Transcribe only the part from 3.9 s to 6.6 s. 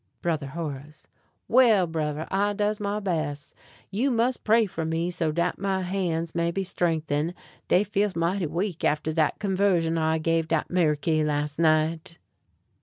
You mus' pray for me, so dat my han's may